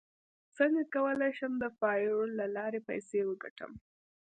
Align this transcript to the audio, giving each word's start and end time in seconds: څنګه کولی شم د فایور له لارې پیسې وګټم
څنګه 0.57 0.83
کولی 0.93 1.31
شم 1.37 1.53
د 1.59 1.65
فایور 1.79 2.25
له 2.39 2.45
لارې 2.55 2.79
پیسې 2.89 3.19
وګټم 3.29 3.71